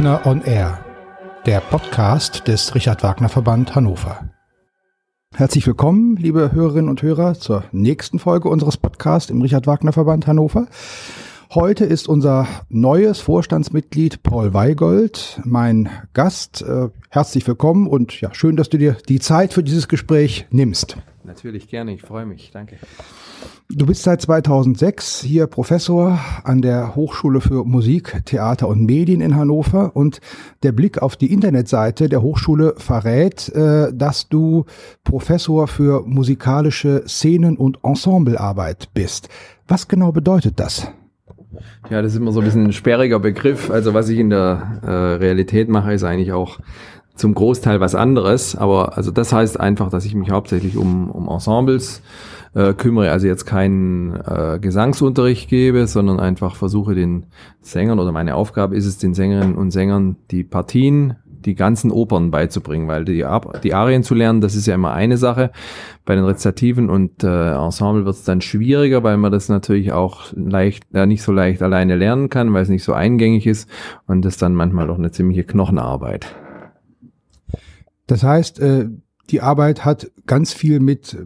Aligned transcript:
Wagner 0.00 0.24
on 0.24 0.40
Air, 0.40 0.82
der 1.44 1.60
Podcast 1.60 2.48
des 2.48 2.74
Richard 2.74 3.02
Wagner 3.02 3.28
Verband 3.28 3.74
Hannover. 3.74 4.30
Herzlich 5.34 5.66
willkommen, 5.66 6.16
liebe 6.16 6.52
Hörerinnen 6.52 6.88
und 6.88 7.02
Hörer, 7.02 7.34
zur 7.34 7.64
nächsten 7.70 8.18
Folge 8.18 8.48
unseres 8.48 8.78
Podcasts 8.78 9.28
im 9.28 9.42
Richard 9.42 9.66
Wagner 9.66 9.92
Verband 9.92 10.26
Hannover. 10.26 10.68
Heute 11.54 11.84
ist 11.84 12.08
unser 12.08 12.48
neues 12.70 13.20
Vorstandsmitglied 13.20 14.22
Paul 14.22 14.54
Weigold 14.54 15.38
mein 15.44 15.90
Gast. 16.14 16.62
Äh, 16.62 16.88
herzlich 17.10 17.46
willkommen 17.46 17.86
und 17.86 18.22
ja, 18.22 18.32
schön, 18.32 18.56
dass 18.56 18.70
du 18.70 18.78
dir 18.78 18.96
die 19.06 19.20
Zeit 19.20 19.52
für 19.52 19.62
dieses 19.62 19.86
Gespräch 19.86 20.46
nimmst. 20.48 20.96
Natürlich 21.24 21.68
gerne, 21.68 21.92
ich 21.92 22.00
freue 22.00 22.24
mich. 22.24 22.50
Danke. 22.54 22.78
Du 23.72 23.86
bist 23.86 24.02
seit 24.02 24.20
2006 24.20 25.22
hier 25.22 25.46
Professor 25.46 26.18
an 26.42 26.60
der 26.60 26.96
Hochschule 26.96 27.40
für 27.40 27.64
Musik, 27.64 28.20
Theater 28.24 28.66
und 28.66 28.84
Medien 28.84 29.20
in 29.20 29.36
Hannover 29.36 29.92
und 29.94 30.20
der 30.64 30.72
Blick 30.72 31.00
auf 31.00 31.14
die 31.14 31.32
Internetseite 31.32 32.08
der 32.08 32.20
Hochschule 32.20 32.74
verrät, 32.78 33.48
äh, 33.50 33.92
dass 33.94 34.28
du 34.28 34.64
Professor 35.04 35.68
für 35.68 36.02
musikalische 36.04 37.04
Szenen- 37.06 37.56
und 37.56 37.78
Ensemblearbeit 37.84 38.88
bist. 38.92 39.28
Was 39.68 39.86
genau 39.86 40.10
bedeutet 40.10 40.58
das? 40.58 40.90
Ja, 41.90 42.02
das 42.02 42.12
ist 42.12 42.18
immer 42.18 42.32
so 42.32 42.40
ein 42.40 42.46
bisschen 42.46 42.64
ein 42.64 42.72
sperriger 42.72 43.20
Begriff. 43.20 43.70
Also 43.70 43.94
was 43.94 44.08
ich 44.08 44.18
in 44.18 44.30
der 44.30 44.80
äh, 44.82 44.90
Realität 44.90 45.68
mache, 45.68 45.92
ist 45.92 46.02
eigentlich 46.02 46.32
auch 46.32 46.58
zum 47.14 47.34
Großteil 47.34 47.78
was 47.78 47.94
anderes. 47.94 48.56
Aber 48.56 48.96
also 48.96 49.12
das 49.12 49.32
heißt 49.32 49.60
einfach, 49.60 49.90
dass 49.90 50.04
ich 50.04 50.16
mich 50.16 50.30
hauptsächlich 50.30 50.76
um, 50.76 51.08
um 51.08 51.28
Ensembles 51.28 51.98
äh, 51.98 52.29
kümmere, 52.52 53.10
also 53.10 53.26
jetzt 53.26 53.44
keinen 53.44 54.14
äh, 54.16 54.58
Gesangsunterricht 54.60 55.48
gebe, 55.48 55.86
sondern 55.86 56.18
einfach 56.18 56.56
versuche 56.56 56.94
den 56.94 57.26
Sängern 57.60 57.98
oder 58.00 58.12
meine 58.12 58.34
Aufgabe 58.34 58.76
ist 58.76 58.86
es, 58.86 58.98
den 58.98 59.14
Sängerinnen 59.14 59.54
und 59.54 59.70
Sängern 59.70 60.16
die 60.30 60.42
Partien, 60.42 61.16
die 61.44 61.54
ganzen 61.54 61.90
Opern 61.90 62.30
beizubringen, 62.30 62.88
weil 62.88 63.04
die, 63.04 63.24
die 63.62 63.74
Arien 63.74 64.02
zu 64.02 64.14
lernen, 64.14 64.40
das 64.40 64.54
ist 64.54 64.66
ja 64.66 64.74
immer 64.74 64.92
eine 64.92 65.16
Sache. 65.16 65.52
Bei 66.04 66.14
den 66.14 66.24
Rezitativen 66.24 66.90
und 66.90 67.24
äh, 67.24 67.52
Ensemble 67.52 68.04
wird 68.04 68.16
es 68.16 68.24
dann 68.24 68.40
schwieriger, 68.40 69.02
weil 69.02 69.16
man 69.16 69.32
das 69.32 69.48
natürlich 69.48 69.92
auch 69.92 70.32
leicht, 70.34 70.84
äh, 70.92 71.06
nicht 71.06 71.22
so 71.22 71.32
leicht 71.32 71.62
alleine 71.62 71.96
lernen 71.96 72.28
kann, 72.28 72.52
weil 72.52 72.62
es 72.62 72.68
nicht 72.68 72.84
so 72.84 72.92
eingängig 72.92 73.46
ist 73.46 73.68
und 74.06 74.24
das 74.24 74.36
dann 74.36 74.54
manchmal 74.54 74.86
doch 74.86 74.98
eine 74.98 75.12
ziemliche 75.12 75.44
Knochenarbeit. 75.44 76.34
Das 78.06 78.22
heißt, 78.22 78.60
äh, 78.60 78.88
die 79.30 79.40
Arbeit 79.40 79.84
hat 79.84 80.10
ganz 80.26 80.52
viel 80.52 80.80
mit 80.80 81.16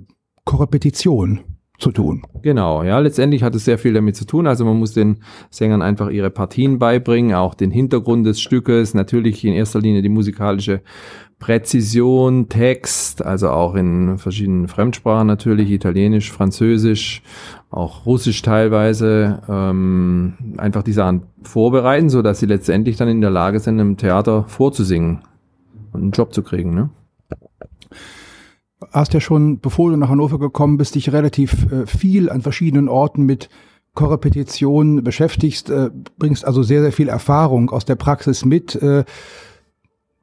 Korrepetition 0.45 1.41
zu 1.79 1.91
tun. 1.91 2.23
Genau, 2.43 2.85
ja, 2.85 2.99
letztendlich 3.01 3.43
hat 3.43 3.55
es 3.55 3.65
sehr 3.65 3.79
viel 3.79 3.93
damit 3.93 4.15
zu 4.17 4.25
tun. 4.25 4.47
Also 4.47 4.65
man 4.65 4.79
muss 4.79 4.93
den 4.93 5.19
Sängern 5.51 5.83
einfach 5.83 6.09
ihre 6.09 6.31
Partien 6.31 6.79
beibringen, 6.79 7.35
auch 7.35 7.55
den 7.55 7.71
Hintergrund 7.71 8.27
des 8.27 8.41
Stückes, 8.41 8.95
natürlich 8.95 9.45
in 9.45 9.55
erster 9.55 9.81
Linie 9.81 10.03
die 10.03 10.09
musikalische 10.09 10.83
Präzision, 11.41 12.49
Text, 12.49 13.25
also 13.25 13.51
auch 13.51 13.75
in 13.75 14.19
verschiedenen 14.19 14.69
Fremdsprachen 14.69 15.27
natürlich, 15.27 15.71
Italienisch, 15.71 16.31
Französisch, 16.31 17.23
auch 17.71 18.07
Russisch 18.07 18.41
teilweise, 18.41 19.43
ähm, 19.49 20.35
einfach 20.57 20.85
die 20.85 20.93
Sachen 20.93 21.25
vorbereiten, 21.43 22.09
so 22.09 22.23
dass 22.23 22.39
sie 22.39 22.47
letztendlich 22.47 22.97
dann 22.97 23.09
in 23.09 23.21
der 23.21 23.31
Lage 23.31 23.59
sind, 23.59 23.79
im 23.79 23.97
Theater 23.97 24.45
vorzusingen 24.47 25.23
und 25.93 26.03
einen 26.03 26.11
Job 26.13 26.33
zu 26.33 26.43
kriegen. 26.43 26.75
Ne? 26.75 26.89
Hast 28.93 29.15
ja 29.15 29.21
schon, 29.21 29.61
bevor 29.61 29.91
du 29.91 29.97
nach 29.97 30.09
Hannover 30.09 30.39
gekommen 30.39 30.77
bist, 30.77 30.95
dich 30.95 31.13
relativ 31.13 31.71
äh, 31.71 31.87
viel 31.87 32.31
an 32.31 32.43
verschiedenen 32.43 32.89
Orten 32.89 33.25
mit 33.25 33.49
Korrepetition 33.95 35.05
beschäftigst, 35.05 35.71
äh, 35.71 35.91
bringst 36.19 36.45
also 36.45 36.63
sehr, 36.63 36.83
sehr 36.83 36.93
viel 36.93 37.09
Erfahrung 37.09 37.71
aus 37.71 37.85
der 37.85 37.95
Praxis 37.95 38.45
mit, 38.45 38.75
äh, 38.77 39.05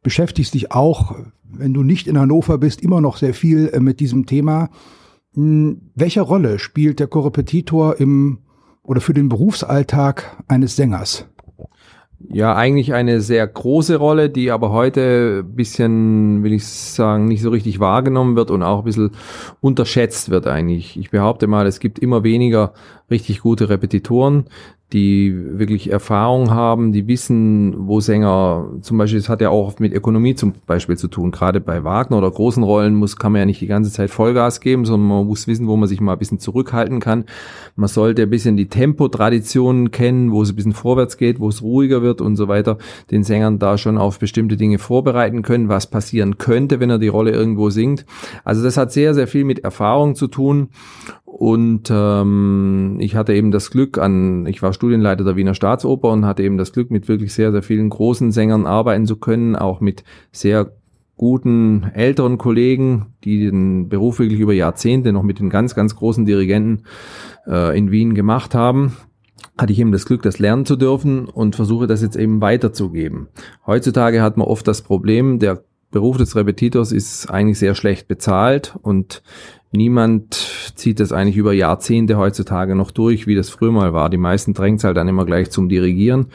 beschäftigst 0.03 0.53
dich 0.53 0.71
auch, 0.71 1.15
wenn 1.43 1.73
du 1.73 1.83
nicht 1.83 2.07
in 2.07 2.19
Hannover 2.19 2.57
bist, 2.57 2.81
immer 2.81 3.01
noch 3.01 3.17
sehr 3.17 3.33
viel 3.33 3.69
äh, 3.69 3.79
mit 3.79 3.99
diesem 3.99 4.25
Thema. 4.25 4.69
Hm, 5.33 5.91
welche 5.95 6.21
Rolle 6.21 6.59
spielt 6.59 6.99
der 6.99 7.07
Korrepetitor 7.07 7.99
im 7.99 8.39
oder 8.83 8.99
für 8.99 9.13
den 9.13 9.29
Berufsalltag 9.29 10.43
eines 10.47 10.75
Sängers? 10.75 11.27
Ja 12.29 12.55
eigentlich 12.55 12.93
eine 12.93 13.21
sehr 13.21 13.45
große 13.47 13.95
Rolle, 13.95 14.29
die 14.29 14.51
aber 14.51 14.71
heute 14.71 15.43
bisschen, 15.43 16.43
will 16.43 16.53
ich 16.53 16.65
sagen, 16.65 17.25
nicht 17.25 17.41
so 17.41 17.49
richtig 17.49 17.79
wahrgenommen 17.79 18.35
wird 18.35 18.51
und 18.51 18.63
auch 18.63 18.79
ein 18.79 18.85
bisschen 18.85 19.11
unterschätzt 19.61 20.29
wird 20.29 20.47
eigentlich. 20.47 20.97
Ich 20.97 21.11
behaupte 21.11 21.47
mal, 21.47 21.65
es 21.67 21.79
gibt 21.79 21.99
immer 21.99 22.23
weniger 22.23 22.73
richtig 23.09 23.41
gute 23.41 23.69
Repetitoren, 23.69 24.45
die 24.93 25.33
wirklich 25.57 25.89
Erfahrung 25.89 26.51
haben, 26.51 26.91
die 26.91 27.07
wissen, 27.07 27.87
wo 27.87 28.01
Sänger, 28.01 28.67
zum 28.81 28.97
Beispiel, 28.97 29.19
es 29.19 29.29
hat 29.29 29.39
ja 29.39 29.49
auch 29.49 29.67
oft 29.67 29.79
mit 29.79 29.93
Ökonomie 29.93 30.35
zum 30.35 30.53
Beispiel 30.67 30.97
zu 30.97 31.07
tun. 31.07 31.31
Gerade 31.31 31.61
bei 31.61 31.85
Wagner 31.85 32.17
oder 32.17 32.29
großen 32.29 32.61
Rollen 32.61 32.95
muss, 32.95 33.15
kann 33.15 33.31
man 33.31 33.39
ja 33.39 33.45
nicht 33.45 33.61
die 33.61 33.67
ganze 33.67 33.91
Zeit 33.91 34.09
Vollgas 34.09 34.59
geben, 34.59 34.83
sondern 34.83 35.07
man 35.07 35.27
muss 35.27 35.47
wissen, 35.47 35.67
wo 35.67 35.77
man 35.77 35.87
sich 35.87 36.01
mal 36.01 36.13
ein 36.13 36.19
bisschen 36.19 36.39
zurückhalten 36.39 36.99
kann. 36.99 37.23
Man 37.75 37.87
sollte 37.87 38.23
ein 38.23 38.29
bisschen 38.29 38.57
die 38.57 38.67
Tempotraditionen 38.67 39.91
kennen, 39.91 40.31
wo 40.33 40.41
es 40.41 40.49
ein 40.49 40.55
bisschen 40.57 40.73
vorwärts 40.73 41.15
geht, 41.15 41.39
wo 41.39 41.47
es 41.47 41.61
ruhiger 41.61 42.01
wird 42.01 42.19
und 42.19 42.35
so 42.35 42.49
weiter. 42.49 42.77
Den 43.11 43.23
Sängern 43.23 43.59
da 43.59 43.77
schon 43.77 43.97
auf 43.97 44.19
bestimmte 44.19 44.57
Dinge 44.57 44.77
vorbereiten 44.77 45.41
können, 45.41 45.69
was 45.69 45.87
passieren 45.87 46.37
könnte, 46.37 46.81
wenn 46.81 46.89
er 46.89 46.99
die 46.99 47.07
Rolle 47.07 47.31
irgendwo 47.31 47.69
singt. 47.69 48.05
Also 48.43 48.61
das 48.61 48.75
hat 48.75 48.91
sehr, 48.91 49.13
sehr 49.13 49.27
viel 49.27 49.45
mit 49.45 49.59
Erfahrung 49.59 50.15
zu 50.15 50.27
tun. 50.27 50.69
Und 51.31 51.89
ähm, 51.89 52.97
ich 52.99 53.15
hatte 53.15 53.33
eben 53.33 53.51
das 53.51 53.71
Glück 53.71 53.97
an, 53.97 54.45
ich 54.47 54.61
war 54.61 54.73
Studienleiter 54.73 55.23
der 55.23 55.37
Wiener 55.37 55.53
Staatsoper 55.53 56.09
und 56.09 56.25
hatte 56.25 56.43
eben 56.43 56.57
das 56.57 56.73
Glück, 56.73 56.91
mit 56.91 57.07
wirklich 57.07 57.33
sehr, 57.33 57.53
sehr 57.53 57.63
vielen 57.63 57.89
großen 57.89 58.33
Sängern 58.33 58.65
arbeiten 58.65 59.05
zu 59.05 59.15
können, 59.15 59.55
auch 59.55 59.79
mit 59.79 60.03
sehr 60.33 60.73
guten 61.15 61.83
älteren 61.93 62.37
Kollegen, 62.37 63.13
die 63.23 63.45
den 63.45 63.87
Beruf 63.87 64.19
wirklich 64.19 64.41
über 64.41 64.53
Jahrzehnte 64.53 65.13
noch 65.13 65.23
mit 65.23 65.39
den 65.39 65.49
ganz, 65.49 65.73
ganz 65.73 65.95
großen 65.95 66.25
Dirigenten 66.25 66.83
äh, 67.47 67.77
in 67.77 67.91
Wien 67.91 68.13
gemacht 68.13 68.53
haben 68.53 68.93
hatte 69.57 69.73
ich 69.73 69.79
eben 69.79 69.91
das 69.91 70.05
Glück, 70.05 70.23
das 70.23 70.39
lernen 70.39 70.65
zu 70.65 70.75
dürfen 70.75 71.25
und 71.25 71.55
versuche 71.55 71.85
das 71.85 72.01
jetzt 72.01 72.15
eben 72.15 72.41
weiterzugeben. 72.41 73.27
Heutzutage 73.67 74.21
hat 74.21 74.37
man 74.37 74.47
oft 74.47 74.67
das 74.67 74.81
Problem, 74.81 75.39
der 75.39 75.63
Beruf 75.91 76.17
des 76.17 76.35
Repetitors 76.35 76.91
ist 76.91 77.29
eigentlich 77.29 77.59
sehr 77.59 77.75
schlecht 77.75 78.07
bezahlt 78.07 78.75
und 78.81 79.21
niemand 79.71 80.35
zieht 80.75 80.99
das 80.99 81.11
eigentlich 81.11 81.37
über 81.37 81.53
Jahrzehnte 81.53 82.17
heutzutage 82.17 82.75
noch 82.75 82.91
durch, 82.91 83.27
wie 83.27 83.35
das 83.35 83.49
früher 83.49 83.71
mal 83.71 83.93
war. 83.93 84.09
Die 84.09 84.17
meisten 84.17 84.53
drängt 84.53 84.79
es 84.79 84.83
halt 84.83 84.97
dann 84.97 85.07
immer 85.07 85.25
gleich 85.25 85.49
zum 85.51 85.69
Dirigieren. 85.69 86.27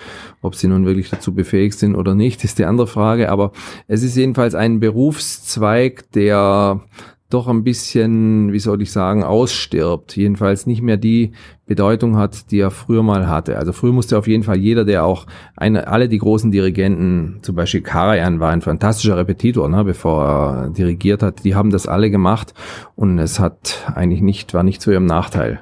Ob 0.43 0.55
sie 0.55 0.69
nun 0.69 0.87
wirklich 0.87 1.11
dazu 1.11 1.35
befähigt 1.35 1.79
sind 1.79 1.95
oder 1.95 2.15
nicht, 2.15 2.45
ist 2.45 2.59
die 2.59 2.65
andere 2.65 2.87
Frage. 2.87 3.31
Aber 3.31 3.53
es 3.89 4.03
ist 4.03 4.17
jedenfalls 4.17 4.55
ein 4.55 4.81
Berufszweig, 4.81 6.11
der 6.13 6.81
doch 7.29 7.49
ein 7.49 7.65
bisschen, 7.65 8.53
wie 8.53 8.59
soll 8.61 8.81
ich 8.83 8.93
sagen, 8.93 9.25
ausstirbt. 9.25 10.17
Jedenfalls 10.17 10.67
nicht 10.67 10.81
mehr 10.81 10.97
die 10.97 11.33
Bedeutung 11.67 12.17
hat, 12.17 12.51
die 12.53 12.61
er 12.61 12.71
früher 12.71 13.03
mal 13.03 13.29
hatte. 13.29 13.59
Also 13.59 13.73
früher 13.73 13.93
musste 13.93 14.17
auf 14.17 14.29
jeden 14.29 14.45
Fall 14.45 14.59
jeder, 14.59 14.85
der 14.85 15.05
auch 15.05 15.27
eine, 15.57 15.89
alle 15.89 16.09
die 16.09 16.19
großen 16.19 16.53
Dirigenten, 16.53 17.41
zum 17.43 17.57
Beispiel 17.57 17.81
Karajan 17.81 18.39
war 18.39 18.51
ein 18.51 18.63
fantastischer 18.63 19.17
Repetitor, 19.17 19.69
ne, 19.69 19.85
bevor 19.85 20.25
er 20.25 20.71
dirigiert 20.71 21.23
hat, 21.23 21.43
die 21.45 21.57
haben 21.57 21.71
das 21.71 21.89
alle 21.89 22.11
gemacht 22.11 22.55
und 22.95 23.19
es 23.19 23.41
hat 23.41 23.93
eigentlich 23.93 24.21
nicht, 24.21 24.55
war 24.55 24.63
nicht 24.63 24.81
zu 24.81 24.93
ihrem 24.93 25.07
Nachteil. 25.07 25.61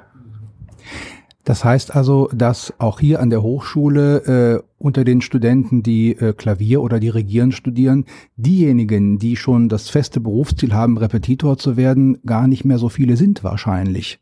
Das 1.44 1.62
heißt 1.62 1.94
also, 1.94 2.28
dass 2.34 2.72
auch 2.78 3.00
hier 3.00 3.20
an 3.20 3.28
der 3.28 3.42
Hochschule 3.42 4.62
äh, 4.62 4.62
unter 4.78 5.04
den 5.04 5.20
Studenten, 5.20 5.82
die 5.82 6.12
äh, 6.12 6.32
Klavier 6.32 6.80
oder 6.82 6.98
Dirigieren 6.98 7.52
studieren, 7.52 8.06
diejenigen, 8.36 9.18
die 9.18 9.36
schon 9.36 9.68
das 9.68 9.90
feste 9.90 10.20
Berufsziel 10.20 10.72
haben, 10.72 10.96
Repetitor 10.96 11.58
zu 11.58 11.76
werden, 11.76 12.18
gar 12.24 12.48
nicht 12.48 12.64
mehr 12.64 12.78
so 12.78 12.88
viele 12.88 13.16
sind 13.16 13.44
wahrscheinlich. 13.44 14.20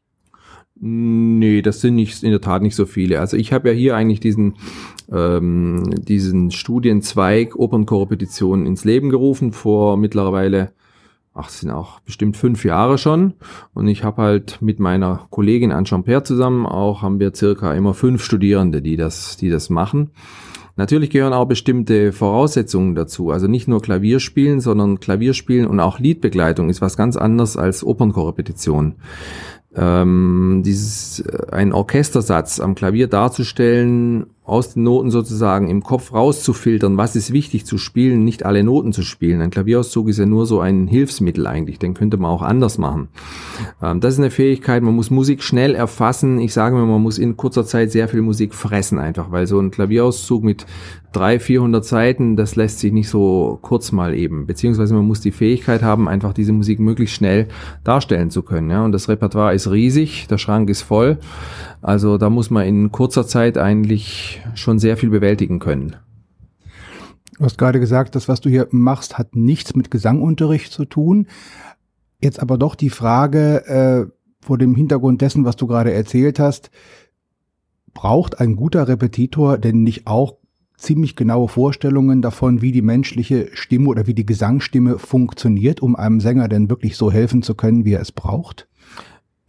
Nee, 0.84 1.62
das 1.62 1.80
sind 1.80 1.94
nicht, 1.94 2.24
in 2.24 2.32
der 2.32 2.40
Tat 2.40 2.60
nicht 2.60 2.74
so 2.74 2.86
viele. 2.86 3.20
Also 3.20 3.36
ich 3.36 3.52
habe 3.52 3.68
ja 3.68 3.74
hier 3.74 3.94
eigentlich 3.94 4.18
diesen, 4.18 4.54
ähm, 5.12 5.94
diesen 5.96 6.50
Studienzweig 6.50 7.54
Opernkorrepetition 7.54 8.66
ins 8.66 8.84
Leben 8.84 9.10
gerufen 9.10 9.52
vor 9.52 9.96
mittlerweile 9.96 10.72
ach, 11.34 11.46
das 11.46 11.60
sind 11.60 11.70
auch 11.70 12.00
bestimmt 12.00 12.36
fünf 12.36 12.64
Jahre 12.64 12.98
schon. 12.98 13.34
Und 13.74 13.88
ich 13.88 14.04
habe 14.04 14.22
halt 14.22 14.60
mit 14.60 14.80
meiner 14.80 15.26
Kollegin 15.30 15.72
Anne 15.72 15.86
Champère 15.86 16.24
zusammen 16.24 16.66
auch, 16.66 17.02
haben 17.02 17.20
wir 17.20 17.34
circa 17.34 17.72
immer 17.74 17.94
fünf 17.94 18.22
Studierende, 18.22 18.82
die 18.82 18.96
das, 18.96 19.36
die 19.36 19.50
das 19.50 19.70
machen. 19.70 20.10
Natürlich 20.76 21.10
gehören 21.10 21.34
auch 21.34 21.44
bestimmte 21.46 22.12
Voraussetzungen 22.12 22.94
dazu. 22.94 23.30
Also 23.30 23.46
nicht 23.46 23.68
nur 23.68 23.82
Klavierspielen, 23.82 24.60
sondern 24.60 25.00
Klavierspielen 25.00 25.66
und 25.66 25.80
auch 25.80 25.98
Liedbegleitung 25.98 26.70
ist 26.70 26.80
was 26.80 26.96
ganz 26.96 27.16
anderes 27.16 27.56
als 27.56 27.84
Opernkorrepetition. 27.84 28.94
Ähm, 29.74 30.62
dieses, 30.64 31.20
äh, 31.20 31.46
ein 31.50 31.72
Orchestersatz 31.72 32.60
am 32.60 32.74
Klavier 32.74 33.06
darzustellen 33.06 34.26
aus 34.44 34.74
den 34.74 34.82
Noten 34.82 35.12
sozusagen 35.12 35.68
im 35.68 35.84
Kopf 35.84 36.12
rauszufiltern, 36.12 36.96
was 36.96 37.14
ist 37.14 37.32
wichtig 37.32 37.64
zu 37.64 37.78
spielen, 37.78 38.24
nicht 38.24 38.44
alle 38.44 38.64
Noten 38.64 38.92
zu 38.92 39.02
spielen. 39.02 39.40
Ein 39.40 39.50
Klavierauszug 39.50 40.08
ist 40.08 40.18
ja 40.18 40.26
nur 40.26 40.46
so 40.46 40.58
ein 40.58 40.88
Hilfsmittel 40.88 41.46
eigentlich, 41.46 41.78
den 41.78 41.94
könnte 41.94 42.16
man 42.16 42.32
auch 42.32 42.42
anders 42.42 42.76
machen. 42.76 43.08
Ähm, 43.80 44.00
das 44.00 44.14
ist 44.14 44.20
eine 44.20 44.30
Fähigkeit, 44.30 44.82
man 44.82 44.96
muss 44.96 45.10
Musik 45.10 45.44
schnell 45.44 45.76
erfassen. 45.76 46.40
Ich 46.40 46.52
sage 46.52 46.74
mir, 46.74 46.84
man 46.84 47.00
muss 47.00 47.18
in 47.18 47.36
kurzer 47.36 47.64
Zeit 47.64 47.92
sehr 47.92 48.08
viel 48.08 48.22
Musik 48.22 48.52
fressen 48.52 48.98
einfach, 48.98 49.30
weil 49.30 49.46
so 49.46 49.60
ein 49.60 49.70
Klavierauszug 49.70 50.42
mit 50.42 50.66
300, 51.12 51.42
400 51.42 51.84
Seiten, 51.84 52.36
das 52.36 52.56
lässt 52.56 52.78
sich 52.78 52.92
nicht 52.92 53.08
so 53.08 53.58
kurz 53.62 53.92
mal 53.92 54.14
eben. 54.14 54.46
Beziehungsweise 54.46 54.94
man 54.94 55.06
muss 55.06 55.20
die 55.20 55.30
Fähigkeit 55.30 55.82
haben, 55.82 56.08
einfach 56.08 56.32
diese 56.32 56.52
Musik 56.52 56.80
möglichst 56.80 57.14
schnell 57.14 57.48
darstellen 57.84 58.30
zu 58.30 58.42
können. 58.42 58.70
Ja? 58.70 58.84
Und 58.84 58.92
das 58.92 59.08
Repertoire 59.08 59.54
ist 59.54 59.70
riesig, 59.70 60.26
der 60.28 60.38
Schrank 60.38 60.70
ist 60.70 60.82
voll. 60.82 61.18
Also 61.82 62.16
da 62.16 62.30
muss 62.30 62.50
man 62.50 62.66
in 62.66 62.92
kurzer 62.92 63.26
Zeit 63.26 63.58
eigentlich 63.58 64.31
schon 64.54 64.78
sehr 64.78 64.96
viel 64.96 65.10
bewältigen 65.10 65.58
können. 65.58 65.96
Du 67.38 67.44
hast 67.44 67.58
gerade 67.58 67.80
gesagt, 67.80 68.14
das, 68.14 68.28
was 68.28 68.40
du 68.40 68.48
hier 68.48 68.68
machst, 68.70 69.18
hat 69.18 69.34
nichts 69.34 69.74
mit 69.74 69.90
Gesangunterricht 69.90 70.72
zu 70.72 70.84
tun. 70.84 71.26
Jetzt 72.20 72.40
aber 72.40 72.56
doch 72.56 72.74
die 72.74 72.90
Frage 72.90 73.66
äh, 73.66 74.06
vor 74.40 74.58
dem 74.58 74.74
Hintergrund 74.74 75.22
dessen, 75.22 75.44
was 75.44 75.56
du 75.56 75.66
gerade 75.66 75.92
erzählt 75.92 76.38
hast, 76.38 76.70
braucht 77.94 78.40
ein 78.40 78.56
guter 78.56 78.88
Repetitor 78.88 79.58
denn 79.58 79.82
nicht 79.82 80.06
auch 80.06 80.36
ziemlich 80.76 81.16
genaue 81.16 81.48
Vorstellungen 81.48 82.22
davon, 82.22 82.60
wie 82.60 82.72
die 82.72 82.82
menschliche 82.82 83.50
Stimme 83.52 83.88
oder 83.88 84.06
wie 84.06 84.14
die 84.14 84.26
Gesangsstimme 84.26 84.98
funktioniert, 84.98 85.80
um 85.80 85.96
einem 85.96 86.20
Sänger 86.20 86.48
denn 86.48 86.68
wirklich 86.68 86.96
so 86.96 87.10
helfen 87.10 87.42
zu 87.42 87.54
können, 87.54 87.84
wie 87.84 87.92
er 87.92 88.00
es 88.00 88.12
braucht? 88.12 88.68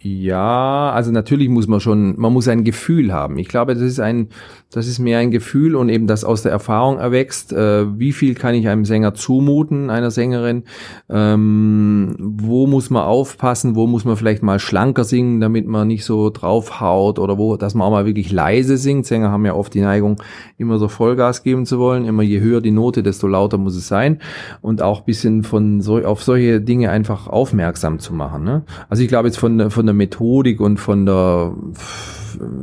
Ja, 0.06 0.92
also 0.92 1.14
natürlich 1.14 1.48
muss 1.48 1.68
man 1.68 1.80
schon, 1.80 2.20
man 2.20 2.34
muss 2.34 2.50
ein 2.50 2.66
Gefühl 2.66 3.14
haben. 3.14 3.38
Ich 3.38 3.48
glaube, 3.48 3.74
das 3.74 3.84
ist 3.84 4.02
ein, 4.02 4.28
das 4.70 4.86
ist 4.86 5.00
mehr 5.00 5.20
ein 5.20 5.32
Gefühl 5.32 5.78
und 5.78 5.88
eben 5.88 6.08
das 6.08 6.26
aus 6.26 6.42
der 6.42 6.52
Erfahrung 6.52 6.98
erwächst. 6.98 7.54
Äh, 7.54 7.98
wie 7.98 8.12
viel 8.12 8.36
kann 8.36 8.54
ich 8.54 8.68
einem 8.68 8.84
Sänger 8.84 9.14
zumuten, 9.14 9.90
einer 9.90 10.12
Sängerin? 10.12 10.64
Ähm, 11.10 12.16
wo 12.20 12.68
muss 12.68 12.90
man 12.90 13.04
aufpassen? 13.04 13.78
Wo 13.78 13.88
muss 13.88 14.04
man 14.04 14.18
vielleicht 14.18 14.44
mal 14.44 14.60
schlanker 14.60 15.06
singen, 15.06 15.40
damit 15.40 15.68
man 15.68 15.88
nicht 15.88 16.04
so 16.04 16.30
draufhaut 16.30 17.18
oder 17.18 17.38
wo, 17.38 17.56
dass 17.56 17.74
man 17.74 17.88
auch 17.88 17.92
mal 17.92 18.06
wirklich 18.06 18.30
leise 18.30 18.76
singt. 18.76 19.06
Sänger 19.06 19.32
haben 19.32 19.46
ja 19.46 19.54
oft 19.54 19.74
die 19.74 19.82
Neigung, 19.82 20.22
immer 20.58 20.80
so 20.80 20.90
Vollgas 20.90 21.44
geben 21.44 21.66
zu 21.66 21.80
wollen. 21.80 22.04
Immer 22.04 22.24
je 22.24 22.42
höher 22.42 22.60
die 22.60 22.72
Note, 22.72 23.04
desto 23.04 23.28
lauter 23.28 23.58
muss 23.58 23.78
es 23.78 23.88
sein 23.88 24.20
und 24.60 24.82
auch 24.82 25.02
bisschen 25.02 25.44
von 25.44 25.80
so, 25.80 26.00
auf 26.00 26.24
solche 26.24 26.60
Dinge 26.60 26.90
einfach 26.90 27.28
aufmerksam 27.28 28.00
zu 28.00 28.14
machen. 28.14 28.44
Ne? 28.44 28.64
Also 28.90 29.02
ich 29.02 29.08
glaube 29.08 29.30
jetzt 29.30 29.38
von, 29.38 29.72
von 29.72 29.86
der 29.86 29.93
der 29.94 29.98
Methodik 29.98 30.60
und 30.60 30.80
von 30.80 31.06
der 31.06 31.54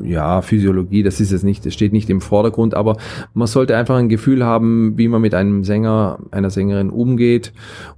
ja, 0.03 0.43
Physiologie, 0.43 1.03
das 1.03 1.21
ist 1.21 1.33
es 1.33 1.43
nicht, 1.43 1.65
das 1.65 1.75
steht 1.75 1.93
nicht 1.93 2.11
im 2.11 2.21
Vordergrund, 2.21 2.75
aber 2.75 2.97
man 3.35 3.47
sollte 3.47 3.77
einfach 3.77 3.97
ein 3.97 4.09
Gefühl 4.09 4.45
haben, 4.45 4.99
wie 4.99 5.09
man 5.09 5.21
mit 5.21 5.35
einem 5.35 5.65
Sänger, 5.65 6.19
einer 6.31 6.51
Sängerin 6.51 6.91
umgeht, 6.91 7.53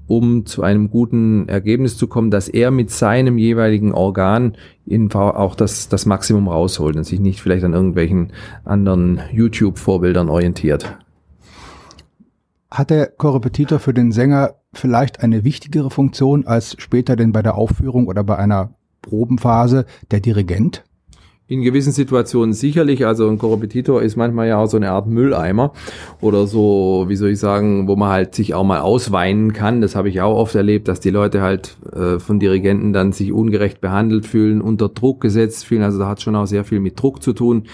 um 0.07 0.47
zu 0.47 0.63
einem 0.63 0.91
guten 0.91 1.49
Ergebnis 1.49 1.97
zu 1.97 2.07
kommen, 2.07 2.31
dass 2.31 2.49
er 2.49 2.71
mit 2.71 2.91
seinem 2.91 3.39
jeweiligen 3.39 3.93
Organ 3.93 4.57
in, 4.85 5.13
auch 5.13 5.55
das, 5.55 5.89
das 5.89 6.07
Maximum 6.07 6.49
rausholt 6.49 6.97
und 6.97 7.05
sich 7.05 7.21
nicht 7.21 7.41
vielleicht 7.41 7.65
an 7.65 7.73
irgendwelchen 7.73 8.33
anderen 8.65 9.21
YouTube-Vorbildern 9.33 10.29
orientiert. 10.29 10.99
Hat 12.71 12.91
der 12.91 13.07
Korrepetitor 13.07 13.79
für 13.79 13.93
den 13.93 14.13
Sänger 14.13 14.55
vielleicht 14.73 15.23
eine 15.23 15.45
wichtigere 15.45 15.91
Funktion 15.91 16.47
als 16.47 16.75
später 16.79 17.17
denn 17.17 17.33
bei 17.33 17.43
der 17.43 17.55
Aufführung 17.55 18.07
oder 18.07 18.25
bei 18.25 18.37
einer 18.37 18.75
Probenphase 19.03 19.85
der 20.11 20.21
Dirigent? 20.21 20.85
In 21.49 21.63
gewissen 21.63 21.93
Situationen 21.93 22.55
sicherlich, 22.55 23.05
also 23.05 23.29
ein 23.29 23.37
Korrepetitor 23.37 24.01
ist 24.01 24.17
manchmal 24.17 24.47
ja 24.47 24.59
auch 24.59 24.69
so 24.69 24.77
eine 24.77 24.93
Art 24.93 25.09
Mülleimer 25.09 25.73
oder 26.21 26.47
so, 26.47 27.07
wie 27.09 27.17
soll 27.17 27.31
ich 27.31 27.41
sagen, 27.41 27.89
wo 27.89 27.97
man 27.97 28.11
halt 28.11 28.35
sich 28.37 28.55
auch 28.55 28.63
mal 28.63 28.81
ausweinen 28.81 29.53
kann. 29.53 29.81
Das 29.81 29.97
habe 29.97 30.09
ich 30.09 30.21
auch 30.21 30.37
oft 30.37 30.55
erlebt, 30.55 30.87
dass 30.87 31.01
die 31.01 31.11
Leute 31.11 31.43
halt 31.43 31.77
äh, 31.93 32.21
von 32.21 32.39
Dirigenten 32.39 32.93
dann 32.93 33.11
sich 33.11 33.33
ungerecht 33.33 33.81
behandelt 33.81 34.25
fühlen, 34.25 34.61
unter 34.61 34.89
Druck 34.89 35.21
gesetzt 35.21 35.67
fühlen. 35.67 35.83
Also 35.83 35.99
da 35.99 36.09
hat 36.09 36.23
schon 36.23 36.37
auch 36.37 36.47
sehr 36.47 36.63
viel 36.63 36.79
mit 36.79 36.99
Druck 37.03 37.23
zu 37.23 37.33
tun. 37.33 37.65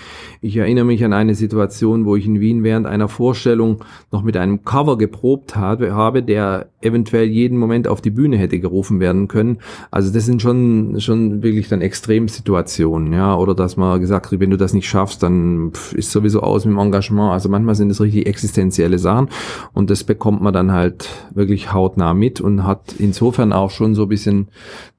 Ich 0.40 0.56
erinnere 0.56 0.86
mich 0.86 1.04
an 1.04 1.12
eine 1.12 1.34
Situation, 1.34 2.06
wo 2.06 2.16
ich 2.16 2.26
in 2.26 2.40
Wien 2.40 2.64
während 2.64 2.86
einer 2.86 3.08
Vorstellung 3.08 3.84
noch 4.10 4.22
mit 4.22 4.38
einem 4.38 4.64
Cover 4.64 4.96
geprobt 4.96 5.56
habe, 5.56 6.22
der 6.22 6.68
eventuell 6.80 7.26
jeden 7.26 7.58
Moment 7.58 7.86
auf 7.86 8.00
die 8.00 8.10
Bühne 8.10 8.38
hätte 8.38 8.58
gerufen 8.60 8.98
werden 8.98 9.28
können. 9.28 9.58
Also 9.90 10.12
das 10.12 10.24
sind 10.26 10.40
schon, 10.40 11.00
schon 11.00 11.42
wirklich 11.42 11.68
dann 11.68 11.82
Extremsituationen, 11.82 13.12
ja, 13.12 13.36
oder 13.36 13.54
dass 13.68 13.76
man 13.76 14.00
gesagt 14.00 14.32
hat, 14.32 14.40
wenn 14.40 14.48
du 14.48 14.56
das 14.56 14.72
nicht 14.72 14.88
schaffst, 14.88 15.22
dann 15.22 15.72
ist 15.92 16.10
sowieso 16.10 16.40
aus 16.40 16.64
mit 16.64 16.74
dem 16.74 16.78
Engagement. 16.78 17.32
Also 17.32 17.50
manchmal 17.50 17.74
sind 17.74 17.90
es 17.90 18.00
richtig 18.00 18.26
existenzielle 18.26 18.98
Sachen 18.98 19.28
und 19.74 19.90
das 19.90 20.04
bekommt 20.04 20.40
man 20.40 20.54
dann 20.54 20.72
halt 20.72 21.08
wirklich 21.34 21.70
hautnah 21.70 22.14
mit 22.14 22.40
und 22.40 22.64
hat 22.64 22.94
insofern 22.98 23.52
auch 23.52 23.70
schon 23.70 23.94
so 23.94 24.04
ein 24.04 24.08
bisschen 24.08 24.48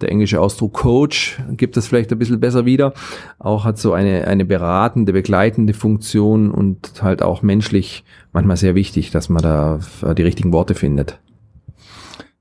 der 0.01 0.11
englische 0.11 0.39
Ausdruck 0.39 0.73
Coach 0.73 1.41
gibt 1.51 1.77
das 1.77 1.87
vielleicht 1.87 2.11
ein 2.11 2.19
bisschen 2.19 2.39
besser 2.39 2.65
wieder. 2.65 2.93
Auch 3.39 3.65
hat 3.65 3.79
so 3.79 3.93
eine, 3.93 4.27
eine 4.27 4.45
beratende, 4.45 5.13
begleitende 5.13 5.73
Funktion 5.73 6.51
und 6.51 7.01
halt 7.01 7.23
auch 7.23 7.41
menschlich 7.41 8.03
manchmal 8.33 8.57
sehr 8.57 8.75
wichtig, 8.75 9.09
dass 9.09 9.29
man 9.29 9.41
da 9.41 9.79
die 10.15 10.21
richtigen 10.21 10.53
Worte 10.53 10.75
findet. 10.75 11.19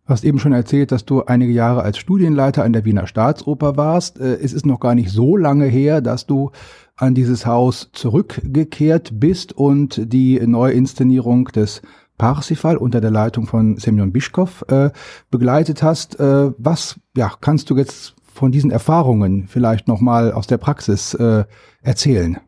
Du 0.08 0.12
hast 0.14 0.25
eben 0.25 0.38
schon 0.38 0.55
erzählt, 0.55 0.90
dass 0.90 1.05
du 1.05 1.25
einige 1.25 1.52
Jahre 1.52 1.82
als 1.82 1.99
Studienleiter 1.99 2.64
an 2.64 2.72
der 2.72 2.87
Wiener 2.87 3.06
Staatsoper 3.06 3.76
warst. 3.76 4.19
Äh, 4.19 4.37
es 4.37 4.55
ist 4.55 4.64
noch 4.64 4.81
gar 4.81 4.94
nicht 4.94 5.10
so 5.10 5.37
lange 5.37 5.66
her, 5.66 6.00
dass 6.00 6.25
du 6.25 6.50
an 6.96 7.14
dieses 7.14 7.44
Haus 7.44 7.90
zurückgekehrt 7.93 9.20
bist 9.20 9.52
und 9.52 10.10
die 10.10 10.40
Neuinszenierung 10.40 11.49
des 11.49 11.82
Parsifal 12.16 12.78
unter 12.78 13.02
der 13.02 13.10
Leitung 13.10 13.46
von 13.46 13.76
Semyon 13.76 14.10
Bischkow 14.10 14.64
äh, 14.69 14.88
begleitet 15.31 15.82
hast. 15.82 16.19
Äh, 16.19 16.52
was 16.56 16.99
ja, 17.14 17.31
kannst 17.43 17.69
du 17.69 17.76
jetzt 17.76 18.14
von 18.32 18.50
diesen 18.50 18.70
Erfahrungen 18.70 19.46
vielleicht 19.46 19.88
nochmal 19.88 20.32
aus 20.32 20.46
der 20.46 20.56
Praxis 20.56 21.12
äh, 21.12 21.44
erzählen? 21.82 22.38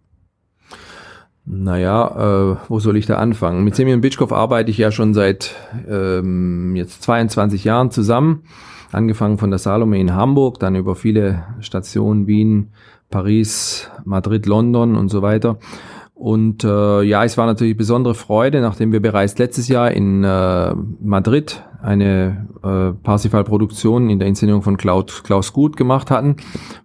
Naja, 1.53 2.53
äh, 2.53 2.57
wo 2.69 2.79
soll 2.79 2.97
ich 2.97 3.07
da 3.07 3.17
anfangen? 3.17 3.65
Mit 3.65 3.75
Semyon 3.75 4.01
Bitschkow 4.01 4.33
arbeite 4.33 4.71
ich 4.71 4.79
ja 4.79 4.93
schon 4.93 5.15
seit 5.15 5.57
ähm, 5.89 6.77
jetzt 6.77 7.03
22 7.03 7.65
Jahren 7.65 7.91
zusammen. 7.91 8.45
Angefangen 8.93 9.37
von 9.37 9.51
der 9.51 9.59
Salome 9.59 9.99
in 9.99 10.15
Hamburg, 10.15 10.61
dann 10.61 10.77
über 10.77 10.95
viele 10.95 11.43
Stationen 11.59 12.29
Wien, 12.29 12.69
Paris, 13.11 13.91
Madrid, 14.05 14.47
London 14.47 14.95
und 14.95 15.09
so 15.09 15.23
weiter. 15.23 15.59
Und 16.15 16.63
äh, 16.63 17.03
ja, 17.03 17.25
es 17.25 17.37
war 17.37 17.47
natürlich 17.47 17.77
besondere 17.77 18.15
Freude, 18.15 18.61
nachdem 18.61 18.93
wir 18.93 19.01
bereits 19.01 19.37
letztes 19.39 19.67
Jahr 19.67 19.91
in 19.91 20.23
äh, 20.23 20.75
Madrid 21.01 21.65
eine 21.83 22.47
äh, 22.63 22.93
Parsifal-Produktion 23.03 24.09
in 24.09 24.21
der 24.21 24.29
Inszenierung 24.29 24.63
von 24.63 24.77
Klaus, 24.77 25.25
Klaus 25.25 25.53
Gut 25.53 25.77
gemacht 25.77 26.11
hatten, 26.13 26.37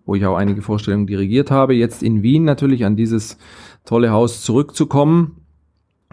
wo 0.05 0.15
ich 0.15 0.25
auch 0.25 0.37
einige 0.37 0.63
Vorstellungen 0.63 1.05
dirigiert 1.05 1.51
habe. 1.51 1.75
Jetzt 1.75 2.01
in 2.01 2.23
Wien 2.23 2.45
natürlich 2.45 2.85
an 2.85 2.95
dieses 2.95 3.37
tolle 3.85 4.11
Haus 4.11 4.41
zurückzukommen. 4.41 5.41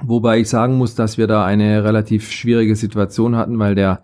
Wobei 0.05 0.41
ich 0.41 0.49
sagen 0.49 0.79
muss, 0.79 0.95
dass 0.95 1.19
wir 1.19 1.27
da 1.27 1.45
eine 1.45 1.85
relativ 1.85 2.31
schwierige 2.31 2.75
Situation 2.75 3.37
hatten, 3.37 3.59
weil 3.59 3.75
der 3.75 4.03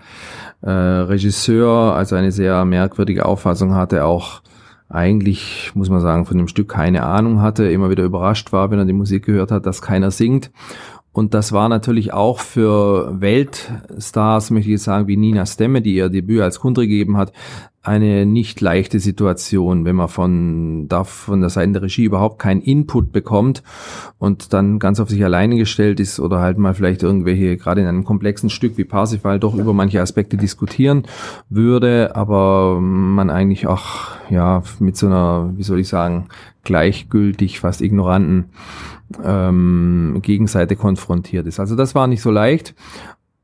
äh, 0.61 0.71
Regisseur 0.71 1.95
also 1.95 2.15
eine 2.15 2.31
sehr 2.31 2.65
merkwürdige 2.65 3.27
Auffassung 3.27 3.75
hatte, 3.75 4.05
auch 4.05 4.43
eigentlich, 4.89 5.73
muss 5.75 5.91
man 5.91 6.01
sagen, 6.01 6.25
von 6.25 6.39
dem 6.39 6.49
Stück 6.49 6.69
keine 6.69 7.03
Ahnung 7.03 7.41
hatte, 7.43 7.71
immer 7.71 7.91
wieder 7.91 8.05
überrascht 8.05 8.53
war, 8.53 8.71
wenn 8.71 8.79
er 8.79 8.85
die 8.85 8.93
Musik 8.93 9.27
gehört 9.27 9.51
hat, 9.51 9.67
dass 9.67 9.83
keiner 9.83 10.11
singt. 10.11 10.51
Und 11.13 11.35
das 11.35 11.53
war 11.53 11.69
natürlich 11.69 12.13
auch 12.13 12.39
für 12.39 13.21
Weltstars, 13.21 14.51
möchte 14.51 14.71
ich 14.71 14.83
sagen, 14.83 15.09
wie 15.09 15.17
Nina 15.17 15.47
Stemme, 15.47 15.83
die 15.83 15.95
ihr 15.95 16.09
Debüt 16.11 16.43
als 16.43 16.61
Kundre 16.61 16.87
gegeben 16.87 17.17
hat, 17.17 17.33
eine 17.89 18.27
nicht 18.27 18.61
leichte 18.61 19.01
Situation, 19.01 19.85
wenn 19.85 19.97
man 19.97 20.09
von, 20.09 20.87
da 20.89 21.05
von 21.05 21.41
der 21.41 21.51
Seite 21.51 21.73
der 21.73 21.83
Regie 21.83 22.05
überhaupt 22.05 22.39
keinen 22.39 22.61
Input 22.61 23.11
bekommt 23.13 23.63
und 24.19 24.53
dann 24.53 24.79
ganz 24.79 25.01
auf 25.01 25.09
sich 25.09 25.25
alleine 25.25 25.57
gestellt 25.57 25.99
ist 25.99 26.21
oder 26.21 26.39
halt 26.39 26.59
mal 26.59 26.75
vielleicht 26.75 27.03
irgendwelche, 27.03 27.57
gerade 27.57 27.81
in 27.81 27.87
einem 27.87 28.05
komplexen 28.05 28.51
Stück 28.51 28.77
wie 28.77 28.85
Parsifal, 28.85 29.41
doch 29.41 29.55
über 29.55 29.73
manche 29.73 30.01
Aspekte 30.01 30.37
diskutieren 30.37 31.05
würde, 31.49 32.15
aber 32.15 32.79
man 32.81 33.31
eigentlich 33.31 33.67
auch, 33.67 34.09
ja, 34.31 34.63
mit 34.79 34.97
so 34.97 35.07
einer, 35.07 35.53
wie 35.57 35.63
soll 35.65 35.81
ich 35.81 35.89
sagen, 35.89 36.27
gleichgültig, 36.65 37.61
fast 37.61 37.81
ignoranten 37.81 38.51
ähm, 39.25 40.19
Gegenseite 40.23 40.77
konfrontiert 40.77 41.47
ist. 41.47 41.61
Also 41.61 41.77
das 41.77 41.95
war 41.95 42.07
nicht 42.07 42.23
so 42.23 42.31
leicht 42.31 42.75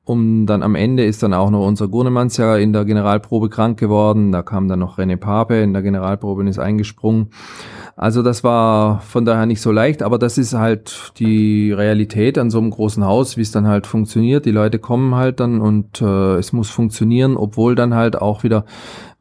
um 0.04 0.46
dann 0.46 0.62
am 0.62 0.74
Ende 0.74 1.04
ist 1.04 1.22
dann 1.22 1.32
auch 1.32 1.50
noch 1.50 1.66
unser 1.66 1.88
Gurnemanns 1.88 2.36
ja 2.36 2.56
in 2.56 2.72
der 2.72 2.84
Generalprobe 2.84 3.48
krank 3.48 3.78
geworden. 3.78 4.32
Da 4.32 4.42
kam 4.42 4.68
dann 4.68 4.78
noch 4.78 4.98
René 4.98 5.16
Pape 5.16 5.56
in 5.56 5.72
der 5.72 5.82
Generalprobe 5.82 6.42
und 6.42 6.46
ist 6.46 6.58
eingesprungen. 6.58 7.30
Also 7.96 8.22
das 8.22 8.42
war 8.42 9.00
von 9.02 9.24
daher 9.24 9.46
nicht 9.46 9.60
so 9.60 9.70
leicht, 9.70 10.02
aber 10.02 10.18
das 10.18 10.36
ist 10.36 10.54
halt 10.54 11.12
die 11.18 11.70
Realität 11.70 12.38
an 12.38 12.50
so 12.50 12.58
einem 12.58 12.70
großen 12.70 13.04
Haus, 13.04 13.36
wie 13.36 13.42
es 13.42 13.52
dann 13.52 13.68
halt 13.68 13.86
funktioniert. 13.86 14.46
Die 14.46 14.50
Leute 14.50 14.80
kommen 14.80 15.14
halt 15.14 15.38
dann 15.38 15.60
und 15.60 16.02
äh, 16.02 16.36
es 16.36 16.52
muss 16.52 16.70
funktionieren, 16.70 17.36
obwohl 17.36 17.76
dann 17.76 17.94
halt 17.94 18.20
auch 18.20 18.42
wieder 18.42 18.64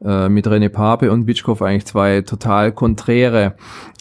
äh, 0.04 0.28
mit 0.28 0.48
René 0.48 0.70
Pape 0.70 1.12
und 1.12 1.24
Bitschkow 1.24 1.62
eigentlich 1.62 1.86
zwei 1.86 2.22
total 2.22 2.72
konträre 2.72 3.54